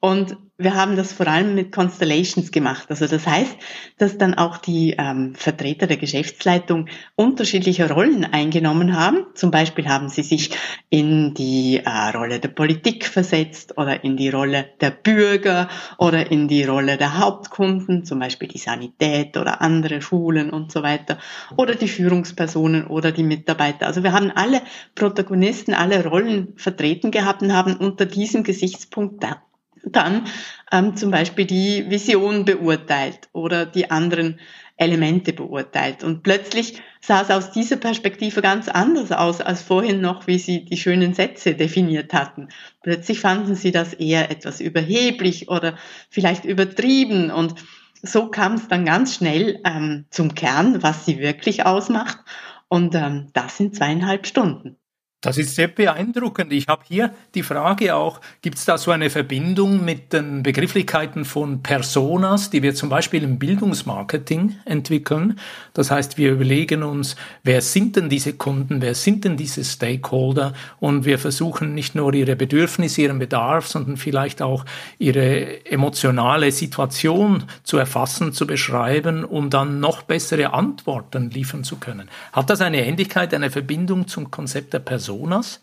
Und 0.00 0.36
wir 0.58 0.74
haben 0.74 0.96
das 0.96 1.12
vor 1.12 1.26
allem 1.26 1.54
mit 1.54 1.70
Constellations 1.70 2.50
gemacht. 2.50 2.86
Also 2.88 3.06
das 3.06 3.26
heißt, 3.26 3.56
dass 3.98 4.16
dann 4.16 4.34
auch 4.34 4.56
die 4.56 4.94
ähm, 4.98 5.34
Vertreter 5.34 5.86
der 5.86 5.98
Geschäftsleitung 5.98 6.88
unterschiedliche 7.14 7.90
Rollen 7.90 8.24
eingenommen 8.24 8.98
haben. 8.98 9.26
Zum 9.34 9.50
Beispiel 9.50 9.86
haben 9.86 10.08
sie 10.08 10.22
sich 10.22 10.56
in 10.88 11.34
die 11.34 11.82
äh, 11.84 12.16
Rolle 12.16 12.40
der 12.40 12.48
Politik 12.48 13.04
versetzt 13.04 13.76
oder 13.76 14.02
in 14.02 14.16
die 14.16 14.30
Rolle 14.30 14.70
der 14.80 14.92
Bürger 14.92 15.68
oder 15.98 16.30
in 16.30 16.48
die 16.48 16.64
Rolle 16.64 16.96
der 16.96 17.18
Hauptkunden, 17.18 18.06
zum 18.06 18.18
Beispiel 18.18 18.48
die 18.48 18.58
Sanität 18.58 19.36
oder 19.36 19.60
andere 19.60 20.00
Schulen 20.00 20.48
und 20.48 20.72
so 20.72 20.82
weiter 20.82 21.18
oder 21.58 21.74
die 21.74 21.88
Führungspersonen 21.88 22.86
oder 22.86 23.12
die 23.12 23.24
Mitarbeiter. 23.24 23.86
Also 23.86 24.02
wir 24.02 24.12
haben 24.12 24.30
alle 24.34 24.62
Protagonisten, 24.94 25.74
alle 25.74 26.06
Rollen 26.06 26.54
vertreten 26.56 27.10
gehabt 27.10 27.42
und 27.42 27.52
haben 27.52 27.76
unter 27.76 28.06
diesem 28.06 28.42
Gesichtspunkt 28.42 29.22
dann 29.86 30.26
ähm, 30.72 30.96
zum 30.96 31.10
Beispiel 31.10 31.46
die 31.46 31.88
Vision 31.88 32.44
beurteilt 32.44 33.28
oder 33.32 33.66
die 33.66 33.90
anderen 33.90 34.38
Elemente 34.76 35.32
beurteilt. 35.32 36.04
Und 36.04 36.22
plötzlich 36.22 36.82
sah 37.00 37.22
es 37.22 37.30
aus 37.30 37.50
dieser 37.52 37.76
Perspektive 37.76 38.42
ganz 38.42 38.68
anders 38.68 39.10
aus 39.10 39.40
als 39.40 39.62
vorhin 39.62 40.00
noch, 40.00 40.26
wie 40.26 40.38
sie 40.38 40.64
die 40.64 40.76
schönen 40.76 41.14
Sätze 41.14 41.54
definiert 41.54 42.12
hatten. 42.12 42.48
Plötzlich 42.82 43.20
fanden 43.20 43.54
sie 43.54 43.72
das 43.72 43.94
eher 43.94 44.30
etwas 44.30 44.60
überheblich 44.60 45.48
oder 45.48 45.76
vielleicht 46.10 46.44
übertrieben. 46.44 47.30
Und 47.30 47.54
so 48.02 48.28
kam 48.28 48.54
es 48.54 48.68
dann 48.68 48.84
ganz 48.84 49.14
schnell 49.14 49.60
ähm, 49.64 50.04
zum 50.10 50.34
Kern, 50.34 50.82
was 50.82 51.06
sie 51.06 51.20
wirklich 51.20 51.64
ausmacht. 51.64 52.18
Und 52.68 52.94
ähm, 52.96 53.28
das 53.32 53.58
in 53.60 53.72
zweieinhalb 53.72 54.26
Stunden. 54.26 54.76
Das 55.22 55.38
ist 55.38 55.54
sehr 55.54 55.68
beeindruckend. 55.68 56.52
Ich 56.52 56.68
habe 56.68 56.82
hier 56.86 57.10
die 57.34 57.42
Frage 57.42 57.96
auch, 57.96 58.20
gibt 58.42 58.58
es 58.58 58.66
da 58.66 58.76
so 58.76 58.90
eine 58.90 59.08
Verbindung 59.08 59.82
mit 59.82 60.12
den 60.12 60.42
Begrifflichkeiten 60.42 61.24
von 61.24 61.62
Personas, 61.62 62.50
die 62.50 62.62
wir 62.62 62.74
zum 62.74 62.90
Beispiel 62.90 63.22
im 63.22 63.38
Bildungsmarketing 63.38 64.56
entwickeln? 64.66 65.40
Das 65.72 65.90
heißt, 65.90 66.18
wir 66.18 66.32
überlegen 66.32 66.82
uns, 66.82 67.16
wer 67.42 67.62
sind 67.62 67.96
denn 67.96 68.10
diese 68.10 68.34
Kunden, 68.34 68.82
wer 68.82 68.94
sind 68.94 69.24
denn 69.24 69.38
diese 69.38 69.64
Stakeholder 69.64 70.52
und 70.80 71.06
wir 71.06 71.18
versuchen 71.18 71.74
nicht 71.74 71.94
nur 71.94 72.12
ihre 72.12 72.36
Bedürfnisse, 72.36 73.00
ihren 73.00 73.18
Bedarf, 73.18 73.66
sondern 73.68 73.96
vielleicht 73.96 74.42
auch 74.42 74.66
ihre 74.98 75.64
emotionale 75.64 76.52
Situation 76.52 77.44
zu 77.62 77.78
erfassen, 77.78 78.34
zu 78.34 78.46
beschreiben, 78.46 79.24
um 79.24 79.48
dann 79.48 79.80
noch 79.80 80.02
bessere 80.02 80.52
Antworten 80.52 81.30
liefern 81.30 81.64
zu 81.64 81.76
können. 81.76 82.10
Hat 82.34 82.50
das 82.50 82.60
eine 82.60 82.84
Ähnlichkeit, 82.84 83.32
eine 83.32 83.50
Verbindung 83.50 84.06
zum 84.08 84.30
Konzept 84.30 84.74
der 84.74 84.80
Person? 84.80 85.05
Personas? 85.06 85.60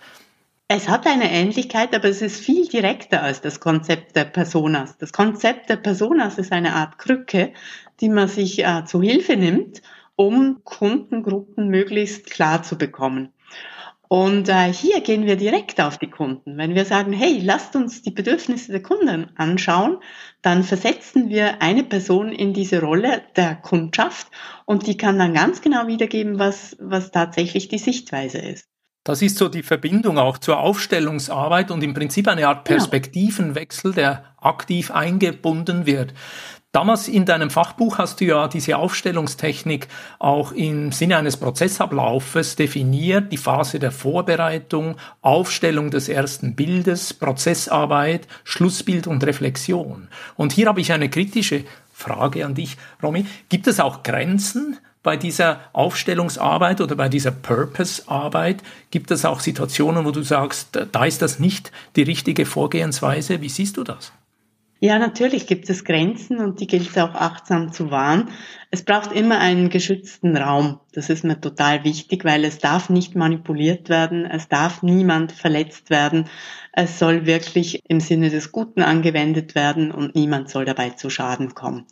Es 0.70 0.88
hat 0.88 1.06
eine 1.06 1.30
Ähnlichkeit, 1.30 1.94
aber 1.94 2.06
es 2.06 2.22
ist 2.22 2.40
viel 2.40 2.66
direkter 2.66 3.22
als 3.22 3.42
das 3.42 3.60
Konzept 3.60 4.16
der 4.16 4.24
Personas. 4.24 4.98
Das 4.98 5.12
Konzept 5.12 5.70
der 5.70 5.76
Personas 5.76 6.38
ist 6.38 6.54
eine 6.54 6.74
Art 6.74 6.98
Krücke, 6.98 7.52
die 8.00 8.08
man 8.08 8.30
sich 8.30 8.64
äh, 8.64 8.86
zu 8.86 9.02
Hilfe 9.02 9.36
nimmt, 9.36 9.82
um 10.16 10.64
Kundengruppen 10.64 11.68
möglichst 11.68 12.32
klar 12.32 12.64
zu 12.64 12.78
bekommen. 12.78 13.34
Und 14.08 14.48
äh, 14.48 14.72
hier 14.72 15.02
gehen 15.02 15.26
wir 15.26 15.36
direkt 15.36 15.82
auf 15.82 15.98
die 15.98 16.10
Kunden. 16.10 16.58
Wenn 16.58 16.74
wir 16.74 16.86
sagen, 16.86 17.12
hey, 17.12 17.42
lasst 17.44 17.76
uns 17.76 18.02
die 18.02 18.12
Bedürfnisse 18.12 18.72
der 18.72 18.82
Kunden 18.82 19.30
anschauen, 19.36 19.98
dann 20.42 20.64
versetzen 20.64 21.28
wir 21.28 21.62
eine 21.62 21.84
Person 21.84 22.32
in 22.32 22.54
diese 22.54 22.80
Rolle 22.80 23.24
der 23.36 23.56
Kundschaft 23.56 24.28
und 24.66 24.88
die 24.88 24.96
kann 24.96 25.20
dann 25.20 25.34
ganz 25.34 25.62
genau 25.62 25.88
wiedergeben, 25.88 26.40
was, 26.40 26.78
was 26.80 27.12
tatsächlich 27.12 27.68
die 27.68 27.80
Sichtweise 27.80 28.38
ist. 28.38 28.73
Das 29.04 29.22
ist 29.22 29.38
so 29.38 29.50
die 29.50 29.64
Verbindung 29.64 30.18
auch 30.18 30.38
zur 30.38 30.60
Aufstellungsarbeit 30.60 31.72
und 31.72 31.84
im 31.84 31.94
Prinzip 31.94 32.28
eine 32.30 32.48
Art 32.48 32.64
Perspektivenwechsel, 32.64 33.94
der 33.94 34.24
aktiv 34.40 34.92
eingebunden 34.92 35.86
wird. 35.86 36.14
Damals 36.72 37.10
in 37.10 37.26
deinem 37.26 37.50
Fachbuch 37.50 37.98
hast 37.98 38.22
du 38.22 38.26
ja 38.26 38.48
diese 38.48 38.78
Aufstellungstechnik 38.78 39.90
auch 40.20 40.54
im 40.54 40.94
Sinne 40.94 41.18
eines 41.18 41.36
Prozessablaufes 41.36 42.56
definiert, 42.56 43.32
die 43.32 43.38
Phase 43.38 43.78
der 43.78 43.92
Vorbereitung, 43.92 44.96
Aufstellung 45.22 45.92
des 45.92 46.08
ersten 46.08 46.56
Bildes, 46.56 47.14
Prozessarbeit, 47.14 48.28
Schlussbild 48.46 49.06
und 49.06 49.24
Reflexion. 49.24 50.08
Und 50.36 50.54
hier 50.54 50.68
habe 50.68 50.82
ich 50.82 50.94
eine 50.94 51.10
kritische 51.10 51.66
Frage 51.92 52.46
an 52.46 52.56
dich, 52.56 52.78
Romy. 53.04 53.26
Gibt 53.50 53.68
es 53.68 53.80
auch 53.80 54.02
Grenzen 54.02 54.78
bei 55.04 55.18
dieser 55.18 55.60
Aufstellungsarbeit 55.74 56.82
oder 56.82 56.96
bei 56.96 57.10
dieser 57.10 57.32
Purpose-Arbeit? 57.32 58.64
Gibt 58.90 59.12
es 59.12 59.26
auch 59.26 59.42
Situationen, 59.42 60.06
wo 60.06 60.12
du 60.12 60.24
sagst, 60.24 60.80
da 60.92 61.06
ist 61.06 61.22
das 61.22 61.40
nicht 61.40 61.72
die 61.96 62.04
richtige 62.04 62.46
Vorgehensweise? 62.46 63.42
Wie 63.42 63.50
siehst 63.50 63.78
du 63.78 63.84
das? 63.84 64.14
Ja, 64.84 65.00
natürlich 65.00 65.48
gibt 65.48 65.70
es 65.70 65.86
Grenzen 65.86 66.40
und 66.40 66.60
die 66.60 66.68
gilt 66.68 66.90
es 66.90 66.98
auch 66.98 67.16
achtsam 67.16 67.72
zu 67.72 67.90
wahren. 67.90 68.32
Es 68.70 68.84
braucht 68.84 69.14
immer 69.14 69.40
einen 69.40 69.70
geschützten 69.70 70.36
Raum. 70.36 70.82
Das 70.92 71.10
ist 71.10 71.24
mir 71.24 71.40
total 71.40 71.86
wichtig, 71.86 72.26
weil 72.26 72.44
es 72.44 72.60
darf 72.60 72.90
nicht 72.90 73.16
manipuliert 73.16 73.88
werden, 73.88 74.26
es 74.26 74.50
darf 74.50 74.84
niemand 74.84 75.32
verletzt 75.32 75.90
werden. 75.90 76.26
Es 76.74 77.00
soll 77.00 77.26
wirklich 77.26 77.80
im 77.88 78.02
Sinne 78.02 78.30
des 78.30 78.52
Guten 78.52 78.82
angewendet 78.82 79.56
werden 79.56 79.90
und 79.90 80.16
niemand 80.16 80.50
soll 80.50 80.66
dabei 80.66 80.90
zu 80.90 81.10
Schaden 81.10 81.56
kommen. 81.56 81.86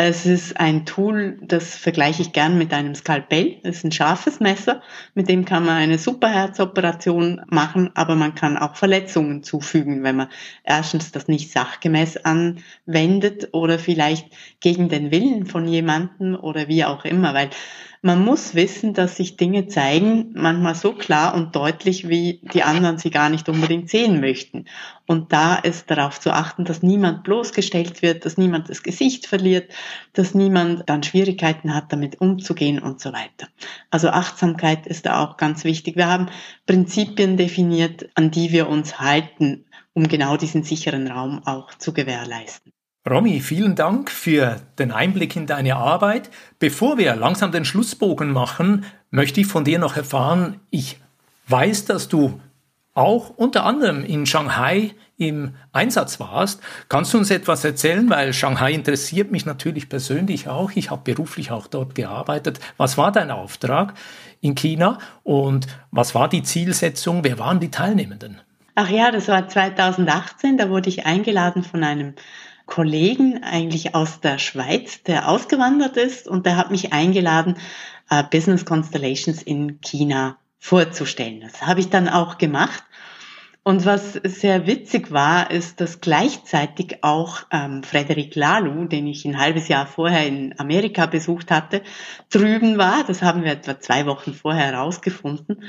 Es 0.00 0.26
ist 0.26 0.60
ein 0.60 0.86
Tool, 0.86 1.38
das 1.42 1.74
vergleiche 1.74 2.22
ich 2.22 2.32
gern 2.32 2.56
mit 2.56 2.72
einem 2.72 2.94
Skalpell. 2.94 3.56
Es 3.64 3.78
ist 3.78 3.84
ein 3.84 3.90
scharfes 3.90 4.38
Messer, 4.38 4.80
mit 5.14 5.28
dem 5.28 5.44
kann 5.44 5.64
man 5.64 5.74
eine 5.74 5.98
Superherzoperation 5.98 7.42
machen, 7.48 7.90
aber 7.94 8.14
man 8.14 8.36
kann 8.36 8.56
auch 8.56 8.76
Verletzungen 8.76 9.42
zufügen, 9.42 10.04
wenn 10.04 10.14
man 10.14 10.28
erstens 10.62 11.10
das 11.10 11.26
nicht 11.26 11.50
sachgemäß 11.50 12.18
anwendet 12.18 13.48
oder 13.50 13.80
vielleicht 13.80 14.28
gegen 14.60 14.88
den 14.88 15.10
Willen 15.10 15.46
von 15.46 15.66
jemanden 15.66 16.36
oder 16.36 16.68
wie 16.68 16.84
auch 16.84 17.04
immer, 17.04 17.34
weil 17.34 17.50
man 18.02 18.24
muss 18.24 18.54
wissen, 18.54 18.94
dass 18.94 19.16
sich 19.16 19.36
Dinge 19.36 19.66
zeigen, 19.66 20.32
manchmal 20.34 20.74
so 20.74 20.92
klar 20.92 21.34
und 21.34 21.56
deutlich, 21.56 22.08
wie 22.08 22.40
die 22.54 22.62
anderen 22.62 22.98
sie 22.98 23.10
gar 23.10 23.28
nicht 23.28 23.48
unbedingt 23.48 23.90
sehen 23.90 24.20
möchten. 24.20 24.66
Und 25.06 25.32
da 25.32 25.56
ist 25.56 25.90
darauf 25.90 26.20
zu 26.20 26.30
achten, 26.30 26.64
dass 26.64 26.82
niemand 26.82 27.24
bloßgestellt 27.24 28.02
wird, 28.02 28.24
dass 28.24 28.36
niemand 28.36 28.68
das 28.68 28.82
Gesicht 28.82 29.26
verliert, 29.26 29.72
dass 30.12 30.34
niemand 30.34 30.88
dann 30.88 31.02
Schwierigkeiten 31.02 31.74
hat, 31.74 31.92
damit 31.92 32.20
umzugehen 32.20 32.78
und 32.78 33.00
so 33.00 33.12
weiter. 33.12 33.48
Also 33.90 34.10
Achtsamkeit 34.10 34.86
ist 34.86 35.06
da 35.06 35.24
auch 35.24 35.36
ganz 35.36 35.64
wichtig. 35.64 35.96
Wir 35.96 36.08
haben 36.08 36.28
Prinzipien 36.66 37.36
definiert, 37.36 38.08
an 38.14 38.30
die 38.30 38.52
wir 38.52 38.68
uns 38.68 39.00
halten, 39.00 39.64
um 39.92 40.06
genau 40.06 40.36
diesen 40.36 40.62
sicheren 40.62 41.08
Raum 41.08 41.42
auch 41.44 41.74
zu 41.74 41.92
gewährleisten. 41.92 42.72
Romy, 43.08 43.40
vielen 43.40 43.74
Dank 43.74 44.10
für 44.10 44.60
den 44.78 44.92
Einblick 44.92 45.34
in 45.34 45.46
deine 45.46 45.76
Arbeit. 45.76 46.28
Bevor 46.58 46.98
wir 46.98 47.16
langsam 47.16 47.52
den 47.52 47.64
Schlussbogen 47.64 48.32
machen, 48.32 48.84
möchte 49.10 49.40
ich 49.40 49.46
von 49.46 49.64
dir 49.64 49.78
noch 49.78 49.96
erfahren, 49.96 50.60
ich 50.70 51.00
weiß, 51.46 51.86
dass 51.86 52.08
du 52.08 52.40
auch 52.92 53.30
unter 53.30 53.64
anderem 53.64 54.04
in 54.04 54.26
Shanghai 54.26 54.94
im 55.16 55.54
Einsatz 55.72 56.20
warst. 56.20 56.60
Kannst 56.88 57.14
du 57.14 57.18
uns 57.18 57.30
etwas 57.30 57.64
erzählen, 57.64 58.10
weil 58.10 58.34
Shanghai 58.34 58.72
interessiert 58.72 59.30
mich 59.30 59.46
natürlich 59.46 59.88
persönlich 59.88 60.48
auch. 60.48 60.72
Ich 60.74 60.90
habe 60.90 61.02
beruflich 61.04 61.50
auch 61.50 61.66
dort 61.66 61.94
gearbeitet. 61.94 62.60
Was 62.76 62.98
war 62.98 63.10
dein 63.10 63.30
Auftrag 63.30 63.94
in 64.40 64.54
China 64.54 64.98
und 65.22 65.66
was 65.90 66.14
war 66.14 66.28
die 66.28 66.42
Zielsetzung? 66.42 67.24
Wer 67.24 67.38
waren 67.38 67.60
die 67.60 67.70
Teilnehmenden? 67.70 68.40
Ach 68.74 68.88
ja, 68.88 69.10
das 69.10 69.28
war 69.28 69.48
2018. 69.48 70.58
Da 70.58 70.68
wurde 70.68 70.88
ich 70.88 71.06
eingeladen 71.06 71.64
von 71.64 71.82
einem 71.82 72.14
Kollegen 72.68 73.42
eigentlich 73.42 73.94
aus 73.94 74.20
der 74.20 74.38
Schweiz, 74.38 75.02
der 75.02 75.28
ausgewandert 75.28 75.96
ist 75.96 76.28
und 76.28 76.44
der 76.44 76.56
hat 76.56 76.70
mich 76.70 76.92
eingeladen, 76.92 77.56
äh, 78.10 78.22
Business 78.22 78.66
Constellations 78.66 79.42
in 79.42 79.80
China 79.80 80.36
vorzustellen. 80.58 81.40
Das 81.40 81.66
habe 81.66 81.80
ich 81.80 81.88
dann 81.88 82.08
auch 82.08 82.36
gemacht. 82.36 82.84
Und 83.62 83.86
was 83.86 84.12
sehr 84.12 84.66
witzig 84.66 85.10
war, 85.12 85.50
ist, 85.50 85.80
dass 85.80 86.00
gleichzeitig 86.00 87.02
auch 87.02 87.40
ähm, 87.50 87.82
Frederik 87.82 88.34
Lalu, 88.34 88.84
den 88.86 89.06
ich 89.06 89.24
ein 89.24 89.38
halbes 89.38 89.68
Jahr 89.68 89.86
vorher 89.86 90.26
in 90.26 90.54
Amerika 90.58 91.06
besucht 91.06 91.50
hatte, 91.50 91.82
drüben 92.30 92.76
war. 92.76 93.04
Das 93.04 93.22
haben 93.22 93.44
wir 93.44 93.52
etwa 93.52 93.80
zwei 93.80 94.06
Wochen 94.06 94.34
vorher 94.34 94.72
herausgefunden. 94.72 95.64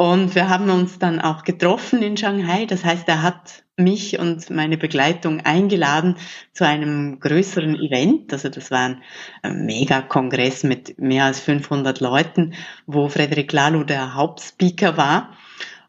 Und 0.00 0.34
wir 0.34 0.48
haben 0.48 0.70
uns 0.70 0.98
dann 0.98 1.20
auch 1.20 1.44
getroffen 1.44 2.00
in 2.00 2.16
Shanghai. 2.16 2.64
Das 2.64 2.86
heißt, 2.86 3.06
er 3.06 3.20
hat 3.20 3.64
mich 3.76 4.18
und 4.18 4.48
meine 4.48 4.78
Begleitung 4.78 5.42
eingeladen 5.42 6.16
zu 6.54 6.66
einem 6.66 7.20
größeren 7.20 7.74
Event. 7.74 8.32
Also 8.32 8.48
das 8.48 8.70
war 8.70 8.96
ein 9.42 9.66
Megakongress 9.66 10.64
mit 10.64 10.98
mehr 10.98 11.26
als 11.26 11.40
500 11.40 12.00
Leuten, 12.00 12.54
wo 12.86 13.10
Frederik 13.10 13.52
Lalu 13.52 13.84
der 13.84 14.14
Hauptspeaker 14.14 14.96
war. 14.96 15.36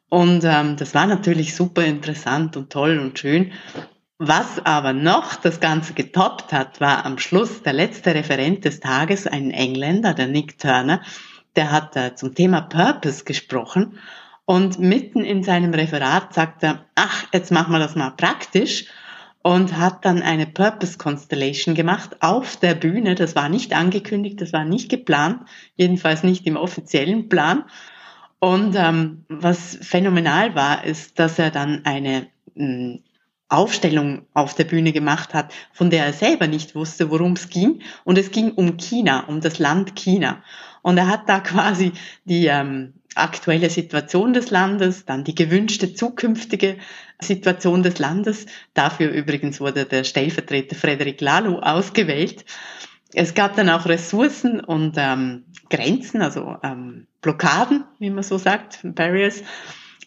Und 0.09 0.43
ähm, 0.43 0.75
das 0.75 0.93
war 0.93 1.07
natürlich 1.07 1.55
super 1.55 1.85
interessant 1.85 2.57
und 2.57 2.69
toll 2.69 2.99
und 2.99 3.17
schön. 3.17 3.53
Was 4.17 4.59
aber 4.65 4.91
noch 4.91 5.35
das 5.35 5.61
Ganze 5.61 5.93
getoppt 5.93 6.51
hat, 6.51 6.81
war 6.81 7.05
am 7.05 7.17
Schluss 7.17 7.63
der 7.63 7.71
letzte 7.71 8.13
Referent 8.13 8.65
des 8.65 8.81
Tages, 8.81 9.25
ein 9.25 9.51
Engländer, 9.51 10.13
der 10.13 10.27
Nick 10.27 10.59
Turner, 10.59 11.01
der 11.55 11.71
hat 11.71 11.95
äh, 11.95 12.15
zum 12.15 12.35
Thema 12.35 12.61
Purpose 12.61 13.23
gesprochen 13.23 13.99
und 14.45 14.79
mitten 14.79 15.23
in 15.23 15.43
seinem 15.43 15.73
Referat 15.73 16.33
sagt 16.33 16.63
er, 16.63 16.85
ach, 16.95 17.25
jetzt 17.33 17.51
machen 17.51 17.71
wir 17.71 17.79
das 17.79 17.95
mal 17.95 18.11
praktisch 18.11 18.85
und 19.43 19.77
hat 19.77 20.05
dann 20.05 20.21
eine 20.21 20.45
Purpose 20.45 20.97
Constellation 20.97 21.73
gemacht 21.75 22.17
auf 22.21 22.57
der 22.57 22.75
Bühne. 22.75 23.15
Das 23.15 23.35
war 23.35 23.49
nicht 23.49 23.73
angekündigt, 23.73 24.39
das 24.41 24.53
war 24.53 24.65
nicht 24.65 24.89
geplant, 24.89 25.41
jedenfalls 25.75 26.23
nicht 26.23 26.45
im 26.45 26.57
offiziellen 26.57 27.29
Plan. 27.29 27.63
Und 28.39 28.75
ähm, 28.75 29.25
was 29.29 29.77
phänomenal 29.81 30.55
war, 30.55 30.83
ist, 30.83 31.19
dass 31.19 31.37
er 31.37 31.51
dann 31.51 31.85
eine 31.85 32.27
mh, 32.55 32.99
Aufstellung 33.49 34.25
auf 34.33 34.55
der 34.55 34.63
Bühne 34.63 34.93
gemacht 34.93 35.33
hat, 35.33 35.53
von 35.73 35.89
der 35.89 36.05
er 36.05 36.13
selber 36.13 36.47
nicht 36.47 36.73
wusste, 36.73 37.11
worum 37.11 37.33
es 37.33 37.49
ging. 37.49 37.81
Und 38.03 38.17
es 38.17 38.31
ging 38.31 38.51
um 38.51 38.77
China, 38.77 39.25
um 39.27 39.41
das 39.41 39.59
Land 39.59 39.95
China. 39.95 40.43
Und 40.81 40.97
er 40.97 41.07
hat 41.07 41.29
da 41.29 41.39
quasi 41.39 41.93
die 42.25 42.47
ähm, 42.47 42.93
aktuelle 43.15 43.69
Situation 43.69 44.33
des 44.33 44.49
Landes, 44.51 45.05
dann 45.05 45.23
die 45.23 45.35
gewünschte 45.35 45.93
zukünftige 45.93 46.77
Situation 47.21 47.83
des 47.83 47.99
Landes. 47.99 48.45
Dafür 48.73 49.09
übrigens 49.11 49.59
wurde 49.59 49.85
der 49.85 50.03
Stellvertreter 50.03 50.75
Frederik 50.75 51.21
Lalu 51.21 51.59
ausgewählt. 51.59 52.45
Es 53.13 53.33
gab 53.33 53.55
dann 53.55 53.69
auch 53.69 53.85
Ressourcen 53.85 54.61
und 54.61 54.95
ähm, 54.97 55.43
Grenzen, 55.69 56.21
also 56.21 56.57
ähm, 56.63 57.07
Blockaden, 57.21 57.83
wie 57.99 58.09
man 58.09 58.23
so 58.23 58.37
sagt, 58.37 58.79
Barriers. 58.83 59.43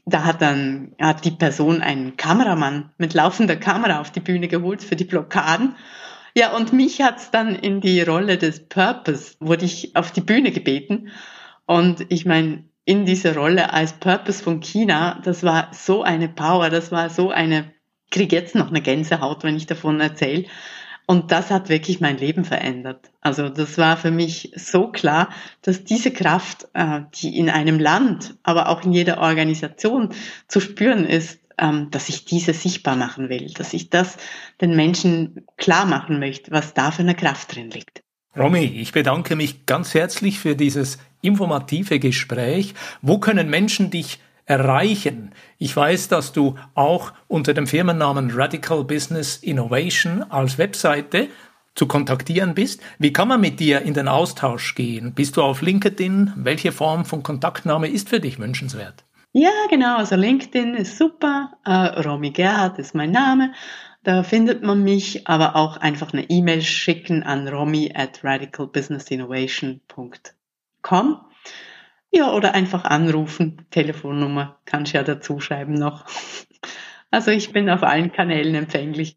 Da 0.06 0.24
hat 0.24 0.42
dann 0.42 0.92
hat 1.00 1.24
die 1.24 1.30
Person 1.30 1.80
einen 1.80 2.16
Kameramann 2.16 2.90
mit 2.98 3.14
laufender 3.14 3.56
Kamera 3.56 4.00
auf 4.00 4.10
die 4.10 4.20
Bühne 4.20 4.48
geholt 4.48 4.82
für 4.82 4.96
die 4.96 5.04
Blockaden. 5.04 5.76
Ja, 6.36 6.54
und 6.56 6.72
mich 6.72 7.00
hat's 7.00 7.30
dann 7.30 7.54
in 7.54 7.80
die 7.80 8.02
Rolle 8.02 8.38
des 8.38 8.68
Purpose, 8.68 9.36
wurde 9.38 9.64
ich 9.64 9.94
auf 9.94 10.10
die 10.10 10.20
Bühne 10.20 10.50
gebeten. 10.50 11.10
Und 11.64 12.06
ich 12.08 12.26
meine, 12.26 12.64
in 12.84 13.06
dieser 13.06 13.36
Rolle 13.36 13.72
als 13.72 13.94
Purpose 13.94 14.42
von 14.42 14.60
China, 14.60 15.20
das 15.24 15.44
war 15.44 15.68
so 15.72 16.02
eine 16.02 16.28
Power, 16.28 16.70
das 16.70 16.90
war 16.90 17.08
so 17.08 17.30
eine, 17.30 17.72
kriege 18.10 18.34
jetzt 18.34 18.56
noch 18.56 18.68
eine 18.68 18.82
Gänsehaut, 18.82 19.44
wenn 19.44 19.56
ich 19.56 19.66
davon 19.66 20.00
erzähle. 20.00 20.46
Und 21.06 21.30
das 21.30 21.50
hat 21.50 21.68
wirklich 21.68 22.00
mein 22.00 22.18
Leben 22.18 22.44
verändert. 22.44 23.10
Also 23.20 23.48
das 23.48 23.78
war 23.78 23.96
für 23.96 24.10
mich 24.10 24.52
so 24.56 24.88
klar, 24.88 25.28
dass 25.62 25.84
diese 25.84 26.10
Kraft, 26.10 26.66
äh, 26.72 27.02
die 27.14 27.38
in 27.38 27.48
einem 27.48 27.78
Land, 27.78 28.36
aber 28.42 28.70
auch 28.70 28.82
in 28.82 28.92
jeder 28.92 29.20
Organisation 29.20 30.10
zu 30.48 30.60
spüren 30.60 31.04
ist, 31.04 31.40
dass 31.56 32.08
ich 32.08 32.24
diese 32.24 32.52
sichtbar 32.52 32.96
machen 32.96 33.28
will, 33.28 33.52
dass 33.54 33.74
ich 33.74 33.90
das 33.90 34.16
den 34.60 34.74
Menschen 34.74 35.46
klar 35.56 35.86
machen 35.86 36.18
möchte, 36.18 36.50
was 36.50 36.74
da 36.74 36.90
für 36.90 37.02
eine 37.02 37.14
Kraft 37.14 37.54
drin 37.54 37.70
liegt. 37.70 38.02
Romy, 38.36 38.64
ich 38.64 38.90
bedanke 38.90 39.36
mich 39.36 39.64
ganz 39.64 39.94
herzlich 39.94 40.40
für 40.40 40.56
dieses 40.56 40.98
informative 41.22 42.00
Gespräch. 42.00 42.74
Wo 43.00 43.18
können 43.18 43.48
Menschen 43.48 43.90
dich 43.90 44.18
erreichen? 44.44 45.30
Ich 45.58 45.76
weiß, 45.76 46.08
dass 46.08 46.32
du 46.32 46.56
auch 46.74 47.12
unter 47.28 47.54
dem 47.54 47.68
Firmennamen 47.68 48.32
Radical 48.32 48.82
Business 48.82 49.36
Innovation 49.36 50.24
als 50.24 50.58
Webseite 50.58 51.28
zu 51.76 51.86
kontaktieren 51.86 52.54
bist. 52.54 52.80
Wie 52.98 53.12
kann 53.12 53.28
man 53.28 53.40
mit 53.40 53.60
dir 53.60 53.82
in 53.82 53.94
den 53.94 54.08
Austausch 54.08 54.74
gehen? 54.74 55.12
Bist 55.12 55.36
du 55.36 55.42
auf 55.42 55.62
LinkedIn? 55.62 56.32
Welche 56.36 56.72
Form 56.72 57.04
von 57.04 57.22
Kontaktnahme 57.22 57.88
ist 57.88 58.08
für 58.08 58.20
dich 58.20 58.38
wünschenswert? 58.38 59.04
Ja, 59.36 59.50
genau. 59.68 59.96
Also 59.96 60.14
LinkedIn 60.14 60.76
ist 60.76 60.96
super. 60.96 61.58
Äh, 61.64 62.00
Romy 62.02 62.30
Gerhardt 62.30 62.78
ist 62.78 62.94
mein 62.94 63.10
Name. 63.10 63.52
Da 64.04 64.22
findet 64.22 64.62
man 64.62 64.84
mich, 64.84 65.26
aber 65.26 65.56
auch 65.56 65.76
einfach 65.78 66.12
eine 66.12 66.30
E-Mail 66.30 66.62
schicken 66.62 67.24
an 67.24 67.48
romy 67.48 67.92
at 67.94 68.22
radicalbusinessinnovation.com. 68.22 71.20
Ja, 72.12 72.32
oder 72.32 72.54
einfach 72.54 72.84
anrufen. 72.84 73.66
Telefonnummer 73.70 74.60
kannst 74.66 74.92
du 74.92 74.98
ja 74.98 75.02
dazu 75.02 75.40
schreiben 75.40 75.74
noch. 75.74 76.04
Also 77.10 77.32
ich 77.32 77.50
bin 77.50 77.68
auf 77.68 77.82
allen 77.82 78.12
Kanälen 78.12 78.54
empfänglich. 78.54 79.16